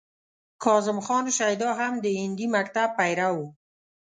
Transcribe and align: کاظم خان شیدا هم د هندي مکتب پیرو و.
کاظم 0.63 0.99
خان 1.05 1.25
شیدا 1.37 1.69
هم 1.79 1.93
د 2.03 2.05
هندي 2.19 2.47
مکتب 2.55 2.89
پیرو 2.97 3.31
و. 3.37 3.39